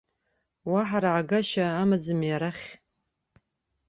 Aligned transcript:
Уаҳа 0.71 0.99
раагашьак 1.03 1.73
амаӡами 1.81 2.29
арахь? 2.35 2.65